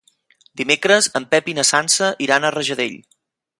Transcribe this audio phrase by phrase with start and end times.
[0.61, 2.99] Dimecres en Pep i na Sança iran a Rajadell.